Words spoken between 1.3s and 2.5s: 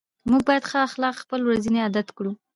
ورځني عادت کړو